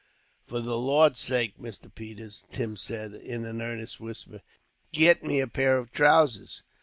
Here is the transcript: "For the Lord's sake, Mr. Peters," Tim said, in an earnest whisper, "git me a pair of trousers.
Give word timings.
"For 0.47 0.61
the 0.61 0.79
Lord's 0.79 1.19
sake, 1.19 1.59
Mr. 1.59 1.93
Peters," 1.93 2.45
Tim 2.51 2.75
said, 2.75 3.13
in 3.13 3.45
an 3.45 3.61
earnest 3.61 3.99
whisper, 3.99 4.41
"git 4.91 5.23
me 5.23 5.39
a 5.39 5.47
pair 5.47 5.77
of 5.77 5.91
trousers. 5.91 6.63